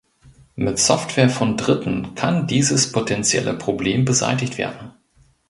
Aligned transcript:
Mit 0.55 0.79
Software 0.79 1.29
von 1.29 1.57
Dritten 1.57 2.15
kann 2.15 2.47
dieses 2.47 2.91
potentielle 2.91 3.53
Problem 3.53 4.03
beseitigt 4.03 4.57
werden. 4.57 4.95